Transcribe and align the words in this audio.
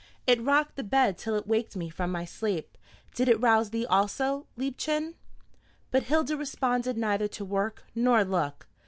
"It 0.25 0.41
rocked 0.41 0.77
the 0.77 0.83
bed 0.83 1.15
till 1.19 1.35
it 1.35 1.45
waked 1.45 1.75
me 1.75 1.87
from 1.91 2.11
my 2.11 2.25
sleep. 2.25 2.75
Did 3.13 3.29
it 3.29 3.39
rouse 3.39 3.69
thee 3.69 3.85
also, 3.85 4.47
Liebchen?" 4.57 5.13
But 5.91 6.05
Hilda 6.05 6.35
responded 6.35 6.97
neither 6.97 7.27
to 7.27 7.45
word 7.45 7.73
nor 7.93 8.23
look. 8.23 8.65